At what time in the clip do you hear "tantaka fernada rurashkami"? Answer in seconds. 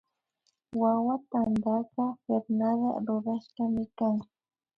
1.29-3.85